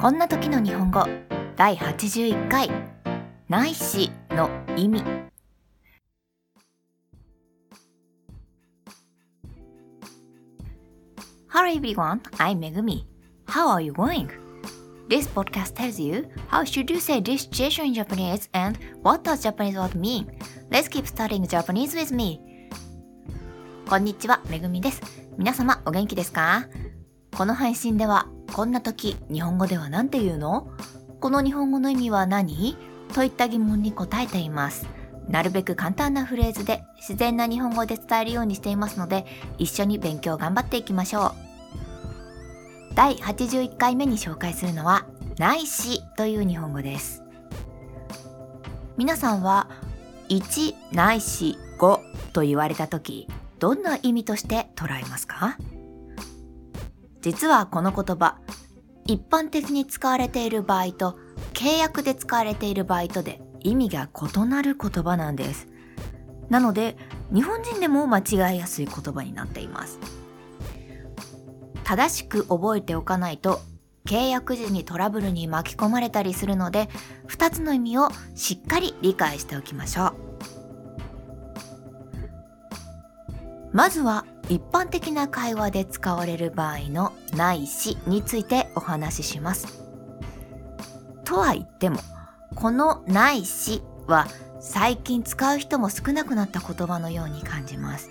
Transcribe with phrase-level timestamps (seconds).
[0.00, 1.04] こんな時の日本語
[1.56, 2.70] 第81回
[3.48, 5.02] ないしの意味
[11.48, 13.06] Hello everyone, I'm Megumi.
[13.48, 14.28] How are you going?
[15.08, 19.42] This podcast tells you how should you say this situation in Japanese and what does
[19.42, 20.30] Japanese word mean.
[20.70, 22.38] Let's keep studying Japanese with me.
[23.88, 25.02] こんにちは、めぐみです。
[25.36, 26.68] 皆様お元気ですか
[27.36, 30.68] この配信では、こんな時、日本語では何て言うの？
[31.20, 32.76] この日本語の意味は何？
[33.14, 34.86] といった疑問に答えています。
[35.28, 39.26] なるべく簡単なフレーズで自然な日本語で伝えるようにしていますので、
[39.58, 41.32] 一緒に勉強頑張っていきましょう。
[42.94, 45.06] 第81回目に紹介するのは
[45.38, 47.22] ないしという日本語です
[48.96, 49.70] 皆さんは
[50.28, 52.00] 1ないし5
[52.32, 53.28] と言われた時
[53.60, 55.56] どんな意味として捉えますか？
[57.20, 58.38] 実はこの言葉
[59.06, 61.18] 一般的に使われている場合と
[61.54, 65.66] 契約で使われている場合とで意味が異なる言葉なんです。
[66.48, 66.96] なので
[67.32, 69.98] 日本人でも間違いやすい言葉になっています。
[71.84, 73.60] 正しく覚えておかないと
[74.04, 76.88] 契約時にトラブルに巻き込まれたりするので
[77.28, 80.14] 2つの意味をしっかり理解しておきましょう。
[83.72, 89.66] まずは一般的な会話で使われる場合の「ないし」についてお話しします。
[91.24, 91.98] とは言っても
[92.54, 94.26] この「ないし」は
[94.60, 98.10] 最近使う人も少なくなった言葉のように感じます。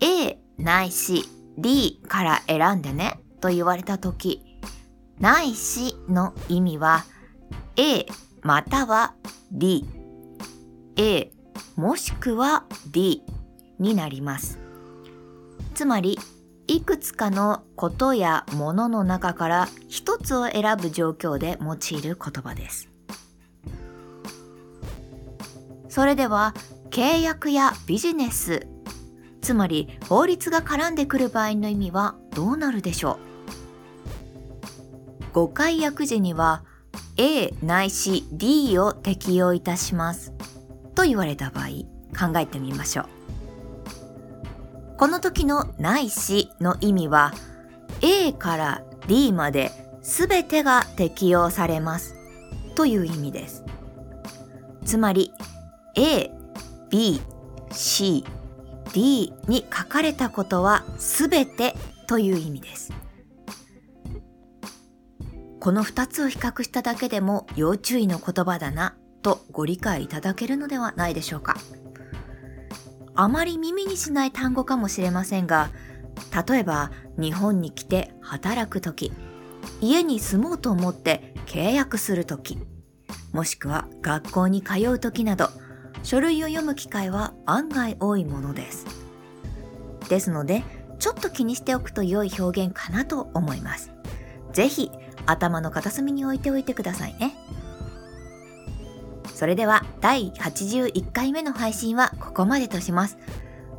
[0.00, 1.24] A ないし
[1.56, 4.42] D から選んでねと言われた時
[5.18, 7.04] ないしの意味は
[7.76, 8.06] A
[8.42, 9.14] または
[9.52, 9.86] D
[10.96, 11.32] A
[11.82, 13.24] もしくは D
[13.80, 14.60] になります。
[15.74, 16.16] つまり
[16.68, 22.88] いくつかのことやものの中から一つを選ぶ状況で用いる言葉です。
[25.88, 26.54] それでは
[26.90, 28.68] 契約やビジネス
[29.40, 33.18] つまり法律が絡んでくる場合の意味はどうなるでしょ
[35.32, 35.32] う？
[35.32, 36.62] 誤解訳時には
[37.16, 40.32] A ないし D を適用いたします。
[40.94, 41.66] と言われた場合
[42.18, 43.06] 考えてみましょう。
[44.96, 47.32] この時のないしの意味は
[48.02, 49.72] A から D まで
[50.02, 52.14] 全てが適用されます。
[52.74, 53.64] という意味です。
[54.84, 55.32] つまり
[55.96, 56.30] A、
[56.90, 57.20] B、
[57.70, 58.24] C、
[58.92, 61.74] D に書かれたことはすべて
[62.06, 62.92] という意味です。
[65.60, 68.96] この2つを比較しただけでも要注意の言葉だな。
[69.22, 71.56] とご理解いただけるのではないでしょうか。
[73.14, 75.70] あまり耳にしない単語かもしれませんが、
[76.46, 79.12] 例えば日本に来て働くとき、
[79.80, 82.58] 家に住もうと思って契約するとき、
[83.32, 85.48] もしくは学校に通うときなど、
[86.02, 88.86] 書類を読む機会は案外多いものです。
[90.08, 90.62] ですので、
[90.98, 93.90] ちょっと気にしておくと良い表現かなと思います。
[94.52, 94.90] ぜひ
[95.26, 97.34] 頭の片隅に置いておいてくださいね。
[99.42, 103.18] それでは第81回目の配信はここまでとします。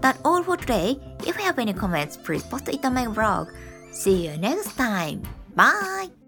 [0.00, 0.98] That all for today.
[1.18, 3.48] If you have any comments, please post it on my blog.
[3.92, 5.20] See you next time.
[5.54, 6.19] Bye!